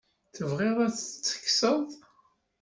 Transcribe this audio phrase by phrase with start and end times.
[0.35, 1.83] Tebɣiḍ ad t-tekkseḍ?